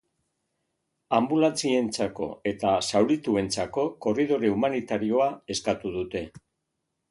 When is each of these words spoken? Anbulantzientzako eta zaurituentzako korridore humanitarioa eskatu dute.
Anbulantzientzako 1.17 2.29
eta 2.53 2.71
zaurituentzako 2.89 3.85
korridore 4.07 4.53
humanitarioa 4.57 5.31
eskatu 5.57 5.97
dute. 6.01 6.27